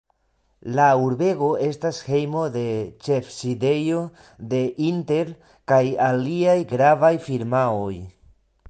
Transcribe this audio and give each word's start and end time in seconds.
La 0.77 0.85
urbego 1.01 1.49
estas 1.65 1.99
hejmo 2.07 2.45
de 2.57 2.63
ĉefsidejo 3.09 4.01
de 4.55 4.63
Intel 4.89 5.31
kaj 5.75 5.83
aliaj 6.11 6.61
gravaj 6.75 7.15
firmaoj. 7.31 7.97